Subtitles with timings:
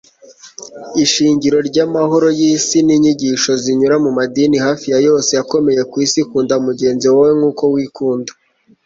[1.03, 7.63] ishingiro ryamahoro yisi ninyigisho zinyura mumadini hafi ya yose akomeye kwisi kunda mugenzi wawe nk'uko
[7.75, 8.31] wikunda